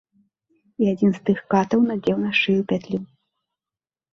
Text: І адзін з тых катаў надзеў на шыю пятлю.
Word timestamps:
І 0.83 0.87
адзін 0.93 1.11
з 1.17 1.21
тых 1.29 1.43
катаў 1.55 1.83
надзеў 1.91 2.17
на 2.25 2.31
шыю 2.41 2.61
пятлю. 2.73 2.99